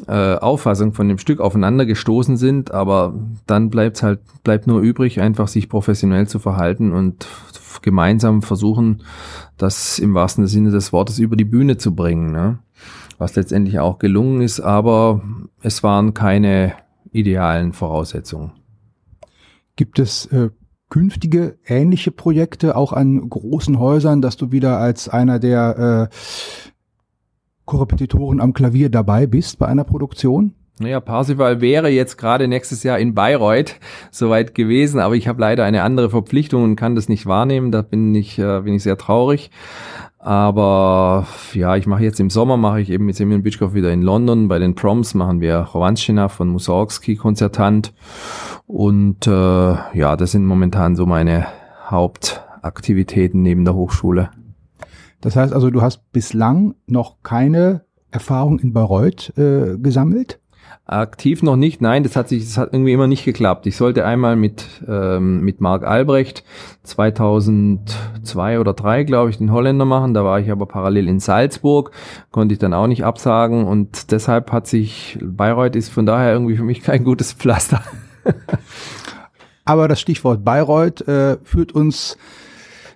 äh, 0.07 0.35
Auffassungen 0.35 0.93
von 0.93 1.07
dem 1.07 1.19
Stück 1.19 1.39
aufeinander 1.39 1.85
gestoßen 1.85 2.35
sind, 2.35 2.71
aber 2.71 3.13
dann 3.45 3.69
bleibt 3.69 4.01
halt, 4.01 4.21
bleibt 4.43 4.65
nur 4.65 4.81
übrig, 4.81 5.21
einfach 5.21 5.47
sich 5.47 5.69
professionell 5.69 6.27
zu 6.27 6.39
verhalten 6.39 6.93
und 6.93 7.27
gemeinsam 7.83 8.41
versuchen, 8.41 9.03
das 9.57 9.99
im 9.99 10.15
wahrsten 10.15 10.47
Sinne 10.47 10.71
des 10.71 10.91
Wortes 10.91 11.19
über 11.19 11.35
die 11.35 11.45
Bühne 11.45 11.77
zu 11.77 11.93
bringen. 11.93 12.31
Ne? 12.31 12.57
Was 13.17 13.35
letztendlich 13.35 13.79
auch 13.79 13.99
gelungen 13.99 14.41
ist, 14.41 14.59
aber 14.59 15.21
es 15.61 15.83
waren 15.83 16.13
keine 16.13 16.73
idealen 17.11 17.73
Voraussetzungen. 17.73 18.51
Gibt 19.75 19.99
es 19.99 20.25
äh, 20.27 20.49
künftige 20.89 21.57
ähnliche 21.65 22.11
Projekte 22.11 22.75
auch 22.75 22.93
an 22.93 23.29
großen 23.29 23.79
Häusern, 23.79 24.21
dass 24.21 24.37
du 24.37 24.51
wieder 24.51 24.77
als 24.77 25.09
einer 25.09 25.39
der 25.39 26.09
äh, 26.11 26.15
Korrepetitoren 27.65 28.39
am 28.39 28.53
Klavier 28.53 28.89
dabei 28.89 29.25
bist 29.25 29.57
bei 29.57 29.67
einer 29.67 29.83
Produktion? 29.83 30.53
Naja, 30.79 30.99
Parsival 30.99 31.61
wäre 31.61 31.89
jetzt 31.89 32.17
gerade 32.17 32.47
nächstes 32.47 32.81
Jahr 32.81 32.97
in 32.97 33.13
Bayreuth 33.13 33.75
soweit 34.09 34.55
gewesen, 34.55 34.99
aber 34.99 35.15
ich 35.15 35.27
habe 35.27 35.39
leider 35.39 35.63
eine 35.63 35.83
andere 35.83 36.09
Verpflichtung 36.09 36.63
und 36.63 36.75
kann 36.75 36.95
das 36.95 37.09
nicht 37.09 37.27
wahrnehmen. 37.27 37.71
Da 37.71 37.83
bin 37.83 38.15
ich, 38.15 38.39
äh, 38.39 38.61
bin 38.61 38.73
ich 38.73 38.83
sehr 38.83 38.97
traurig. 38.97 39.51
Aber 40.17 41.27
ja, 41.53 41.75
ich 41.75 41.85
mache 41.85 42.03
jetzt 42.03 42.19
im 42.19 42.29
Sommer, 42.29 42.57
mache 42.57 42.81
ich 42.81 42.89
eben 42.89 43.05
mit 43.05 43.15
Semyon 43.15 43.43
Bitschkow 43.43 43.73
wieder 43.73 43.91
in 43.91 44.01
London. 44.01 44.47
Bei 44.47 44.57
den 44.57 44.73
Proms 44.73 45.13
machen 45.13 45.41
wir 45.41 45.57
Rovanschina 45.57 46.27
von 46.27 46.47
Mussorgsky 46.47 47.17
Konzertant. 47.17 47.93
Und 48.65 49.27
äh, 49.27 49.31
ja, 49.31 50.15
das 50.15 50.31
sind 50.31 50.45
momentan 50.45 50.95
so 50.95 51.05
meine 51.05 51.45
Hauptaktivitäten 51.87 53.41
neben 53.41 53.65
der 53.65 53.75
Hochschule. 53.75 54.31
Das 55.21 55.35
heißt 55.35 55.53
also, 55.53 55.69
du 55.69 55.81
hast 55.81 56.11
bislang 56.11 56.75
noch 56.87 57.17
keine 57.21 57.85
Erfahrung 58.09 58.59
in 58.59 58.73
Bayreuth 58.73 59.37
äh, 59.37 59.77
gesammelt? 59.77 60.39
Aktiv 60.93 61.43
noch 61.43 61.55
nicht, 61.55 61.81
nein, 61.81 62.03
das 62.03 62.15
hat 62.15 62.29
sich, 62.29 62.45
das 62.45 62.57
hat 62.57 62.73
irgendwie 62.73 62.93
immer 62.93 63.07
nicht 63.07 63.25
geklappt. 63.25 63.65
Ich 63.67 63.75
sollte 63.75 64.05
einmal 64.05 64.35
mit 64.35 64.65
ähm, 64.87 65.41
mit 65.41 65.59
Marc 65.61 65.83
Albrecht 65.83 66.43
2002 66.83 68.59
oder 68.59 68.73
3, 68.73 69.03
glaube 69.03 69.29
ich, 69.29 69.37
den 69.37 69.51
Holländer 69.51 69.85
machen. 69.85 70.13
Da 70.13 70.23
war 70.23 70.39
ich 70.39 70.51
aber 70.51 70.65
parallel 70.65 71.07
in 71.07 71.19
Salzburg, 71.19 71.91
konnte 72.31 72.53
ich 72.53 72.59
dann 72.59 72.73
auch 72.73 72.87
nicht 72.87 73.03
absagen 73.03 73.65
und 73.65 74.11
deshalb 74.11 74.51
hat 74.51 74.67
sich 74.67 75.17
Bayreuth 75.21 75.75
ist 75.75 75.89
von 75.89 76.05
daher 76.05 76.33
irgendwie 76.33 76.55
für 76.55 76.63
mich 76.63 76.81
kein 76.81 77.03
gutes 77.03 77.33
Pflaster. 77.33 77.83
Aber 79.65 79.87
das 79.87 80.01
Stichwort 80.01 80.43
Bayreuth 80.43 81.07
äh, 81.07 81.37
führt 81.43 81.71
uns 81.71 82.17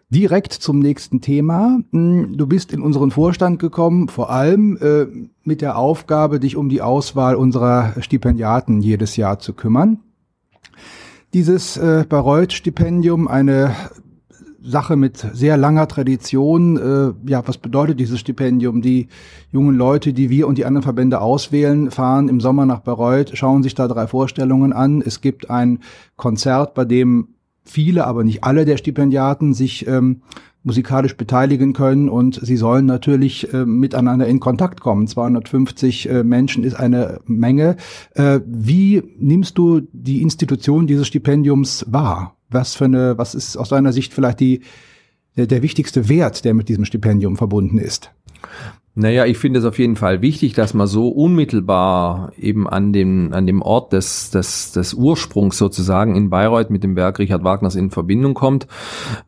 direkt 0.09 0.53
zum 0.53 0.79
nächsten 0.79 1.21
Thema. 1.21 1.79
Hm, 1.91 2.37
du 2.37 2.47
bist 2.47 2.71
in 2.71 2.81
unseren 2.81 3.11
Vorstand 3.11 3.59
gekommen, 3.59 4.07
vor 4.07 4.29
allem 4.29 4.77
äh, 4.77 5.07
mit 5.43 5.61
der 5.61 5.77
Aufgabe, 5.77 6.39
dich 6.39 6.55
um 6.55 6.69
die 6.69 6.81
Auswahl 6.81 7.35
unserer 7.35 7.93
Stipendiaten 8.01 8.81
jedes 8.81 9.17
Jahr 9.17 9.39
zu 9.39 9.53
kümmern. 9.53 9.99
Dieses 11.33 11.77
äh, 11.77 12.05
Bayreuth-Stipendium, 12.07 13.27
eine 13.27 13.75
Sache 14.67 14.95
mit 14.95 15.17
sehr 15.17 15.57
langer 15.57 15.87
Tradition. 15.87 16.77
Äh, 16.77 17.29
ja, 17.29 17.47
was 17.47 17.57
bedeutet 17.57 17.99
dieses 17.99 18.19
Stipendium? 18.19 18.81
Die 18.81 19.07
jungen 19.51 19.75
Leute, 19.75 20.13
die 20.13 20.29
wir 20.29 20.47
und 20.47 20.57
die 20.57 20.65
anderen 20.65 20.83
Verbände 20.83 21.21
auswählen, 21.21 21.91
fahren 21.91 22.27
im 22.29 22.39
Sommer 22.39 22.65
nach 22.65 22.79
Bayreuth, 22.79 23.31
schauen 23.37 23.63
sich 23.63 23.75
da 23.75 23.87
drei 23.87 24.07
Vorstellungen 24.07 24.73
an. 24.73 25.01
Es 25.05 25.21
gibt 25.21 25.49
ein 25.49 25.79
Konzert, 26.15 26.73
bei 26.73 26.85
dem 26.85 27.29
viele, 27.69 28.05
aber 28.05 28.23
nicht 28.23 28.43
alle 28.43 28.65
der 28.65 28.77
Stipendiaten 28.77 29.53
sich 29.53 29.87
ähm, 29.87 30.21
musikalisch 30.63 31.15
beteiligen 31.15 31.73
können 31.73 32.09
und 32.09 32.39
sie 32.43 32.57
sollen 32.57 32.85
natürlich 32.85 33.53
äh, 33.53 33.65
miteinander 33.65 34.27
in 34.27 34.39
Kontakt 34.39 34.81
kommen. 34.81 35.07
250 35.07 36.09
äh, 36.09 36.23
Menschen 36.23 36.63
ist 36.63 36.75
eine 36.75 37.21
Menge. 37.25 37.77
Äh, 38.15 38.41
wie 38.45 39.01
nimmst 39.17 39.57
du 39.57 39.81
die 39.93 40.21
Institution 40.21 40.85
dieses 40.85 41.07
Stipendiums 41.07 41.85
wahr? 41.87 42.35
Was 42.49 42.75
für 42.75 42.85
eine, 42.85 43.17
was 43.17 43.33
ist 43.33 43.55
aus 43.55 43.69
deiner 43.69 43.93
Sicht 43.93 44.13
vielleicht 44.13 44.41
die, 44.41 44.61
der, 45.37 45.47
der 45.47 45.61
wichtigste 45.61 46.09
Wert, 46.09 46.43
der 46.43 46.53
mit 46.53 46.67
diesem 46.67 46.85
Stipendium 46.85 47.37
verbunden 47.37 47.77
ist? 47.77 48.11
Naja, 48.99 49.27
ich 49.27 49.37
finde 49.37 49.59
es 49.59 49.65
auf 49.65 49.77
jeden 49.77 49.95
Fall 49.95 50.23
wichtig, 50.23 50.53
dass 50.53 50.73
man 50.73 50.87
so 50.87 51.09
unmittelbar 51.09 52.31
eben 52.35 52.67
an 52.67 52.93
dem, 52.93 53.31
an 53.31 53.45
dem 53.45 53.61
Ort 53.61 53.93
des, 53.93 54.31
des, 54.31 54.71
des 54.71 54.95
Ursprungs 54.95 55.55
sozusagen 55.55 56.15
in 56.15 56.31
Bayreuth 56.31 56.71
mit 56.71 56.83
dem 56.83 56.95
Werk 56.95 57.19
Richard 57.19 57.43
Wagners 57.43 57.75
in 57.75 57.91
Verbindung 57.91 58.33
kommt. 58.33 58.65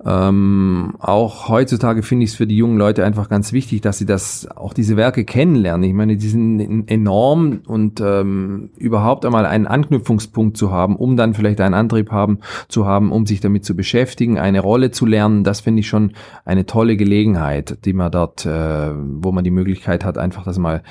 Ähm, 0.03 0.95
auch 0.97 1.49
heutzutage 1.49 2.01
finde 2.01 2.23
ich 2.23 2.31
es 2.31 2.35
für 2.35 2.47
die 2.47 2.57
jungen 2.57 2.79
Leute 2.79 3.05
einfach 3.05 3.29
ganz 3.29 3.53
wichtig, 3.53 3.81
dass 3.81 3.99
sie 3.99 4.07
das, 4.07 4.47
auch 4.55 4.73
diese 4.73 4.97
Werke 4.97 5.23
kennenlernen. 5.23 5.87
Ich 5.87 5.93
meine, 5.93 6.17
die 6.17 6.27
sind 6.27 6.89
enorm 6.89 7.61
und 7.67 8.01
ähm, 8.01 8.71
überhaupt 8.75 9.23
einmal 9.23 9.45
einen 9.45 9.67
Anknüpfungspunkt 9.67 10.57
zu 10.57 10.71
haben, 10.71 10.95
um 10.95 11.15
dann 11.15 11.35
vielleicht 11.35 11.61
einen 11.61 11.75
Antrieb 11.75 12.09
haben, 12.09 12.39
zu 12.69 12.87
haben, 12.87 13.11
um 13.11 13.27
sich 13.27 13.39
damit 13.39 13.65
zu 13.65 13.75
beschäftigen, 13.75 14.39
eine 14.39 14.61
Rolle 14.61 14.89
zu 14.89 15.05
lernen, 15.05 15.43
das 15.43 15.61
finde 15.61 15.81
ich 15.81 15.87
schon 15.87 16.13
eine 16.43 16.65
tolle 16.65 16.97
Gelegenheit, 16.97 17.85
die 17.85 17.93
man 17.93 18.11
dort, 18.11 18.47
äh, 18.47 18.89
wo 18.95 19.31
man 19.31 19.43
die 19.43 19.58
Möglichkeit 19.59 20.05
hat, 20.05 20.17
einfach 20.17 20.43
das 20.43 20.57
mal 20.57 20.81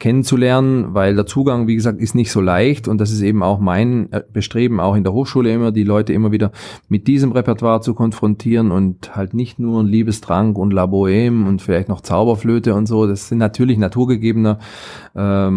kennenzulernen, 0.00 0.92
weil 0.92 1.14
der 1.14 1.24
Zugang, 1.24 1.68
wie 1.68 1.76
gesagt, 1.76 2.00
ist 2.00 2.14
nicht 2.14 2.32
so 2.32 2.40
leicht 2.40 2.88
und 2.88 3.00
das 3.00 3.12
ist 3.12 3.22
eben 3.22 3.42
auch 3.42 3.60
mein 3.60 4.12
äh, 4.12 4.22
Bestreben, 4.32 4.80
auch 4.80 4.96
in 4.96 5.04
der 5.04 5.12
Hochschule 5.12 5.52
immer, 5.52 5.70
die 5.70 5.84
Leute 5.84 6.12
immer 6.12 6.32
wieder 6.32 6.50
mit 6.88 7.06
diesem 7.06 7.32
Repertoire 7.32 7.80
zu 7.80 7.94
konfrontieren 7.94 8.72
und 8.72 9.14
halt 9.14 9.34
nicht 9.34 9.58
nur 9.60 9.84
Liebestrank 9.84 10.58
und 10.58 10.72
La 10.72 10.84
Bohème 10.84 11.46
und 11.46 11.62
vielleicht 11.62 11.88
noch 11.88 12.00
Zauberflöte 12.00 12.74
und 12.74 12.86
so, 12.86 13.06
das 13.06 13.28
sind 13.28 13.38
natürlich 13.38 13.78
naturgegebener 13.78 14.58
äh, 15.14 15.50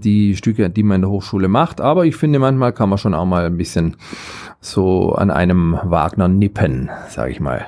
die 0.00 0.36
Stücke, 0.36 0.70
die 0.70 0.82
man 0.82 0.96
in 0.96 1.02
der 1.02 1.10
Hochschule 1.10 1.48
macht, 1.48 1.80
aber 1.80 2.04
ich 2.04 2.16
finde, 2.16 2.40
manchmal 2.40 2.72
kann 2.72 2.88
man 2.88 2.98
schon 2.98 3.14
auch 3.14 3.26
mal 3.26 3.46
ein 3.46 3.56
bisschen 3.56 3.96
so 4.60 5.12
an 5.12 5.30
einem 5.30 5.78
Wagner 5.84 6.28
nippen, 6.28 6.90
sage 7.08 7.30
ich 7.30 7.40
mal. 7.40 7.66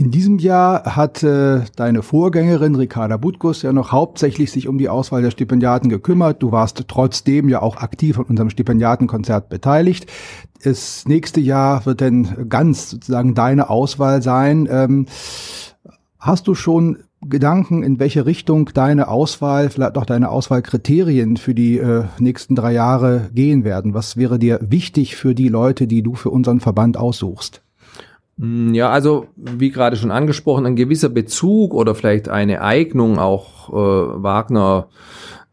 In 0.00 0.10
diesem 0.10 0.38
Jahr 0.38 0.96
hat 0.96 1.22
äh, 1.22 1.60
deine 1.76 2.00
Vorgängerin 2.00 2.74
Ricarda 2.74 3.18
Butkus 3.18 3.60
ja 3.60 3.70
noch 3.70 3.92
hauptsächlich 3.92 4.50
sich 4.50 4.66
um 4.66 4.78
die 4.78 4.88
Auswahl 4.88 5.20
der 5.20 5.30
Stipendiaten 5.30 5.90
gekümmert. 5.90 6.42
Du 6.42 6.52
warst 6.52 6.82
trotzdem 6.88 7.50
ja 7.50 7.60
auch 7.60 7.76
aktiv 7.76 8.18
an 8.18 8.24
unserem 8.24 8.48
Stipendiatenkonzert 8.48 9.50
beteiligt. 9.50 10.06
Das 10.64 11.06
nächste 11.06 11.40
Jahr 11.40 11.84
wird 11.84 12.00
denn 12.00 12.48
ganz 12.48 12.88
sozusagen 12.88 13.34
deine 13.34 13.68
Auswahl 13.68 14.22
sein. 14.22 14.66
Ähm, 14.70 15.04
hast 16.18 16.46
du 16.46 16.54
schon 16.54 17.00
Gedanken, 17.20 17.82
in 17.82 17.98
welche 17.98 18.24
Richtung 18.24 18.70
deine 18.72 19.08
Auswahl, 19.08 19.68
vielleicht 19.68 19.98
auch 19.98 20.06
deine 20.06 20.30
Auswahlkriterien 20.30 21.36
für 21.36 21.54
die 21.54 21.76
äh, 21.76 22.04
nächsten 22.18 22.54
drei 22.54 22.72
Jahre 22.72 23.28
gehen 23.34 23.64
werden? 23.64 23.92
Was 23.92 24.16
wäre 24.16 24.38
dir 24.38 24.60
wichtig 24.62 25.16
für 25.16 25.34
die 25.34 25.48
Leute, 25.48 25.86
die 25.86 26.02
du 26.02 26.14
für 26.14 26.30
unseren 26.30 26.60
Verband 26.60 26.96
aussuchst? 26.96 27.60
Mm, 28.40 28.72
ja, 28.72 28.88
also 28.88 29.26
wie 29.36 29.70
gerade 29.70 29.96
schon 29.96 30.10
angesprochen, 30.10 30.64
ein 30.64 30.76
gewisser 30.76 31.10
Bezug 31.10 31.74
oder 31.74 31.94
vielleicht 31.94 32.30
eine 32.30 32.62
Eignung 32.62 33.18
auch 33.18 33.68
äh, 33.68 34.22
Wagner 34.22 34.88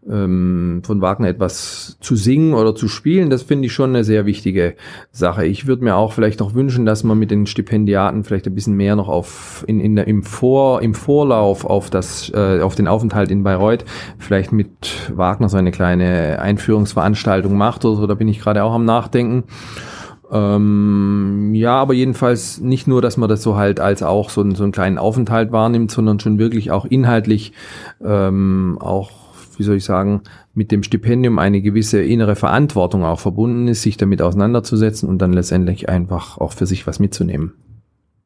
ähm, 0.09 0.81
von 0.85 1.01
Wagner 1.01 1.27
etwas 1.27 1.97
zu 1.99 2.15
singen 2.15 2.53
oder 2.53 2.75
zu 2.75 2.87
spielen, 2.87 3.29
das 3.29 3.43
finde 3.43 3.65
ich 3.65 3.73
schon 3.73 3.89
eine 3.89 4.05
sehr 4.05 4.25
wichtige 4.25 4.75
Sache. 5.11 5.45
Ich 5.45 5.67
würde 5.67 5.83
mir 5.83 5.97
auch 5.97 6.13
vielleicht 6.13 6.39
noch 6.39 6.53
wünschen, 6.53 6.85
dass 6.85 7.03
man 7.03 7.19
mit 7.19 7.29
den 7.29 7.45
Stipendiaten 7.45 8.23
vielleicht 8.23 8.47
ein 8.47 8.55
bisschen 8.55 8.75
mehr 8.77 8.95
noch 8.95 9.09
auf 9.09 9.65
in, 9.67 9.81
in 9.81 9.97
der, 9.97 10.07
im 10.07 10.23
Vor 10.23 10.81
im 10.81 10.93
Vorlauf 10.93 11.65
auf 11.65 11.89
das 11.89 12.31
äh, 12.33 12.61
auf 12.61 12.75
den 12.75 12.87
Aufenthalt 12.87 13.31
in 13.31 13.43
Bayreuth 13.43 13.83
vielleicht 14.17 14.53
mit 14.53 15.11
Wagner 15.13 15.49
so 15.49 15.57
eine 15.57 15.71
kleine 15.71 16.39
Einführungsveranstaltung 16.39 17.57
macht 17.57 17.83
oder 17.83 17.97
so. 17.97 18.07
Da 18.07 18.13
bin 18.13 18.29
ich 18.29 18.39
gerade 18.39 18.63
auch 18.63 18.73
am 18.73 18.85
Nachdenken. 18.85 19.43
Ähm, 20.31 21.53
ja, 21.53 21.75
aber 21.75 21.93
jedenfalls 21.93 22.59
nicht 22.59 22.87
nur, 22.87 23.01
dass 23.01 23.17
man 23.17 23.29
das 23.29 23.41
so 23.43 23.55
halt 23.55 23.79
als 23.79 24.03
auch 24.03 24.29
so, 24.29 24.41
einen, 24.41 24.55
so 24.55 24.63
einen 24.63 24.71
kleinen 24.71 24.97
Aufenthalt 24.97 25.51
wahrnimmt, 25.51 25.91
sondern 25.91 26.19
schon 26.19 26.37
wirklich 26.37 26.71
auch 26.71 26.85
inhaltlich 26.85 27.53
ähm, 28.03 28.77
auch, 28.81 29.11
wie 29.57 29.63
soll 29.63 29.77
ich 29.77 29.85
sagen, 29.85 30.21
mit 30.53 30.71
dem 30.71 30.83
Stipendium 30.83 31.39
eine 31.39 31.61
gewisse 31.61 32.01
innere 32.01 32.35
Verantwortung 32.35 33.03
auch 33.05 33.19
verbunden 33.19 33.67
ist, 33.67 33.83
sich 33.83 33.97
damit 33.97 34.21
auseinanderzusetzen 34.21 35.07
und 35.07 35.19
dann 35.19 35.33
letztendlich 35.33 35.87
einfach 35.87 36.37
auch 36.37 36.51
für 36.51 36.65
sich 36.65 36.87
was 36.87 36.99
mitzunehmen. 36.99 37.53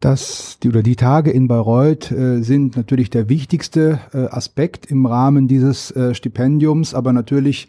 Das, 0.01 0.57
die, 0.63 0.69
oder 0.69 0.81
die 0.81 0.95
Tage 0.95 1.29
in 1.29 1.47
Bayreuth 1.47 2.11
äh, 2.11 2.41
sind 2.41 2.75
natürlich 2.75 3.11
der 3.11 3.29
wichtigste 3.29 3.99
äh, 4.13 4.25
Aspekt 4.25 4.87
im 4.87 5.05
Rahmen 5.05 5.47
dieses 5.47 5.91
äh, 5.91 6.15
Stipendiums, 6.15 6.95
aber 6.95 7.13
natürlich 7.13 7.67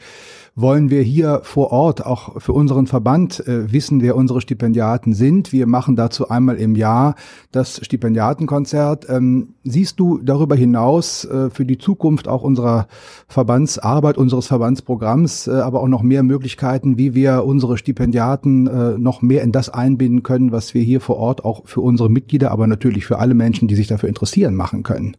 wollen 0.55 0.91
wir 0.91 1.03
hier 1.03 1.41
vor 1.45 1.73
Ort 1.73 2.05
auch 2.05 2.41
für 2.41 2.53
unseren 2.53 2.87
Verband 2.87 3.47
äh, 3.47 3.73
wissen, 3.73 4.03
wer 4.03 4.17
unsere 4.17 4.41
Stipendiaten 4.43 5.15
sind. 5.15 5.53
Wir 5.53 5.67
machen 5.67 5.97
dazu 5.97 6.29
einmal 6.29 6.57
im 6.57 6.75
Jahr 6.77 7.15
das 7.53 7.81
Stipendiatenkonzert. 7.83 9.09
Ähm, 9.09 9.55
siehst 9.65 9.99
du 9.99 10.19
darüber 10.19 10.55
hinaus 10.55 11.25
äh, 11.25 11.49
für 11.49 11.65
die 11.65 11.79
Zukunft 11.79 12.29
auch 12.29 12.43
unserer 12.43 12.87
Verbandsarbeit, 13.29 14.19
unseres 14.19 14.47
Verbandsprogramms, 14.47 15.47
äh, 15.47 15.53
aber 15.53 15.81
auch 15.81 15.89
noch 15.89 16.03
mehr 16.03 16.23
Möglichkeiten, 16.23 16.99
wie 16.99 17.15
wir 17.15 17.45
unsere 17.45 17.79
Stipendiaten 17.79 18.67
äh, 18.67 18.99
noch 18.99 19.23
mehr 19.23 19.43
in 19.43 19.53
das 19.53 19.71
einbinden 19.71 20.23
können, 20.23 20.53
was 20.53 20.75
wir 20.75 20.83
hier 20.83 21.01
vor 21.01 21.17
Ort 21.17 21.47
auch 21.47 21.63
für 21.65 21.81
unsere 21.81 22.11
Mitglieder, 22.11 22.22
aber 22.51 22.67
natürlich 22.67 23.07
für 23.07 23.19
alle 23.19 23.35
Menschen, 23.35 23.69
die 23.69 23.75
sich 23.75 23.87
dafür 23.87 24.09
interessieren, 24.09 24.55
machen 24.55 24.83
können? 24.83 25.17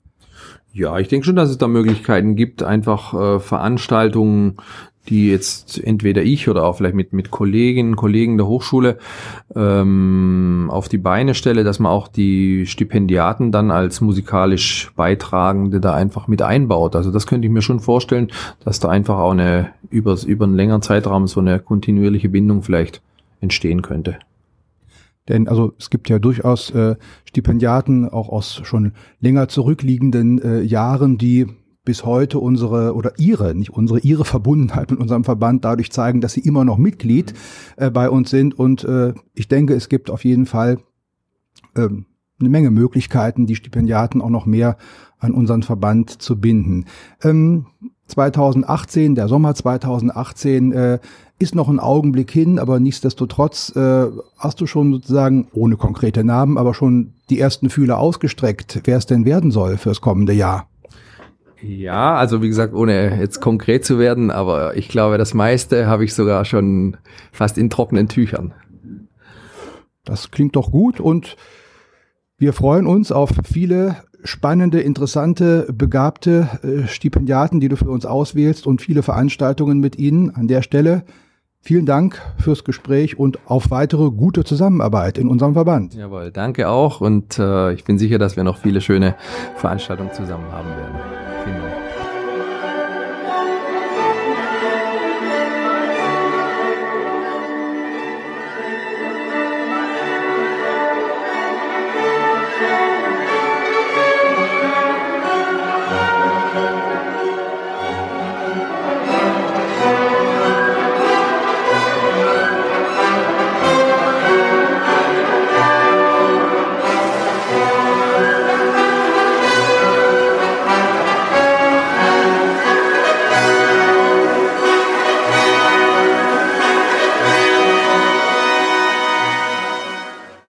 Ja, 0.72 0.98
ich 0.98 1.08
denke 1.08 1.26
schon, 1.26 1.36
dass 1.36 1.50
es 1.50 1.58
da 1.58 1.68
Möglichkeiten 1.68 2.36
gibt, 2.36 2.64
einfach 2.64 3.14
äh, 3.14 3.40
Veranstaltungen 3.40 4.58
die 5.10 5.30
jetzt 5.30 5.84
entweder 5.84 6.24
ich 6.24 6.48
oder 6.48 6.64
auch 6.64 6.78
vielleicht 6.78 6.96
mit, 6.96 7.12
mit 7.12 7.30
Kolleginnen, 7.30 7.96
Kollegen 7.96 8.38
der 8.38 8.48
Hochschule 8.48 8.98
ähm, 9.54 10.70
auf 10.72 10.88
die 10.88 10.98
Beine 10.98 11.36
stelle, 11.36 11.64
dass 11.64 11.80
man 11.80 11.92
auch 11.92 12.08
die 12.08 12.66
Stipendiaten 12.66 13.52
dann 13.52 13.70
als 13.70 14.00
musikalisch 14.00 14.92
Beitragende 14.96 15.82
da 15.82 15.94
einfach 15.94 16.28
mit 16.28 16.42
einbaut. 16.42 16.96
Also 16.96 17.12
das 17.12 17.28
könnte 17.28 17.48
ich 17.48 17.54
mir 17.54 17.62
schon 17.62 17.82
vorstellen, 17.82 18.32
dass 18.64 18.80
da 18.80 18.90
einfach 18.90 19.18
auch 19.18 19.32
eine 19.32 19.72
über, 19.90 20.18
über 20.26 20.46
einen 20.46 20.56
längeren 20.56 20.82
Zeitraum 20.82 21.28
so 21.28 21.42
eine 21.42 21.60
kontinuierliche 21.60 22.30
Bindung 22.30 22.64
vielleicht 22.64 23.02
entstehen 23.42 23.82
könnte. 23.82 24.20
Denn 25.30 25.48
also 25.48 25.74
es 25.78 25.90
gibt 25.90 26.10
ja 26.10 26.20
durchaus 26.20 26.72
äh, 26.72 26.96
Stipendiaten 27.26 28.10
auch 28.10 28.30
aus 28.30 28.62
schon 28.64 28.94
länger 29.20 29.48
zurückliegenden 29.48 30.42
äh, 30.42 30.62
Jahren, 30.62 31.18
die 31.18 31.48
bis 31.86 32.06
heute 32.06 32.40
unsere 32.40 32.96
oder 32.96 33.14
ihre, 33.18 33.56
nicht 33.56 33.72
unsere, 33.72 34.00
ihre 34.00 34.26
Verbundenheit 34.26 34.92
mit 34.92 35.00
unserem 35.00 35.24
Verband 35.24 35.66
dadurch 35.66 35.92
zeigen, 35.92 36.22
dass 36.22 36.34
sie 36.34 36.42
immer 36.42 36.64
noch 36.66 36.78
Mitglied 36.78 37.34
äh, 37.76 37.90
bei 37.90 38.10
uns 38.10 38.30
sind. 38.30 38.58
Und 38.58 38.84
äh, 38.84 39.14
ich 39.34 39.48
denke, 39.48 39.74
es 39.74 39.90
gibt 39.90 40.10
auf 40.10 40.24
jeden 40.24 40.46
Fall 40.46 40.80
ähm, 41.76 42.06
eine 42.40 42.50
Menge 42.50 42.72
Möglichkeiten, 42.72 43.46
die 43.46 43.56
Stipendiaten 43.56 44.22
auch 44.22 44.30
noch 44.30 44.46
mehr 44.46 44.78
an 45.20 45.34
unseren 45.34 45.64
Verband 45.64 46.22
zu 46.22 46.40
binden. 46.40 46.86
Ähm, 47.22 47.68
2018, 48.08 49.16
der 49.16 49.28
Sommer 49.28 49.56
2018 49.56 50.72
äh, 50.74 51.00
ist 51.40 51.56
noch 51.56 51.70
ein 51.70 51.80
Augenblick 51.80 52.32
hin, 52.32 52.60
aber 52.60 52.80
nichtsdestotrotz 52.80 53.76
äh, 53.76 54.08
hast 54.38 54.62
du 54.62 54.68
schon 54.68 54.92
sozusagen, 54.94 55.48
ohne 55.54 55.78
konkrete 55.78 56.24
Namen, 56.24 56.58
aber 56.58 56.74
schon 56.74 57.14
die 57.30 57.40
ersten 57.40 57.70
Fühler 57.70 58.00
ausgestreckt, 58.00 58.82
wer 58.86 58.98
es 58.98 59.06
denn 59.06 59.26
werden 59.26 59.52
soll 59.52 59.78
fürs 59.78 60.02
kommende 60.02 60.34
Jahr. 60.34 60.68
Ja, 61.62 62.16
also 62.16 62.42
wie 62.42 62.50
gesagt, 62.50 62.74
ohne 62.74 63.20
jetzt 63.20 63.40
konkret 63.40 63.86
zu 63.86 63.98
werden, 63.98 64.32
aber 64.32 64.76
ich 64.76 64.90
glaube, 64.90 65.18
das 65.18 65.34
meiste 65.34 65.88
habe 65.88 66.04
ich 66.04 66.14
sogar 66.14 66.44
schon 66.44 66.98
fast 67.32 67.58
in 67.58 67.70
trockenen 67.70 68.10
Tüchern. 68.10 68.54
Das 70.04 70.30
klingt 70.30 70.58
doch 70.58 70.72
gut 70.72 71.00
und 71.00 71.38
wir 72.38 72.52
freuen 72.52 72.86
uns 72.86 73.14
auf 73.14 73.30
viele 73.46 73.96
spannende, 74.24 74.82
interessante, 74.82 75.68
begabte 75.72 76.50
äh, 76.64 76.88
Stipendiaten, 76.88 77.60
die 77.60 77.70
du 77.70 77.76
für 77.76 77.90
uns 77.90 78.06
auswählst 78.06 78.68
und 78.68 78.82
viele 78.82 79.04
Veranstaltungen 79.04 79.80
mit 79.80 79.98
ihnen 79.98 80.30
an 80.32 80.48
der 80.48 80.62
Stelle. 80.62 81.04
Vielen 81.62 81.86
Dank 81.86 82.22
fürs 82.38 82.66
Gespräch 82.66 83.18
und 83.18 83.40
auf 83.46 83.72
weitere 83.72 84.12
gute 84.12 84.44
Zusammenarbeit 84.44 85.18
in 85.18 85.30
unserem 85.30 85.54
Verband. 85.54 85.94
Jawohl, 85.94 86.32
danke 86.32 86.68
auch 86.68 87.00
und 87.00 87.40
äh, 87.40 87.72
ich 87.74 87.86
bin 87.86 87.98
sicher, 87.98 88.18
dass 88.18 88.36
wir 88.36 88.44
noch 88.44 88.58
viele 88.58 88.82
schöne 88.82 89.16
Veranstaltungen 89.56 90.12
zusammen 90.12 90.52
haben 90.52 90.68
werden. 90.68 91.23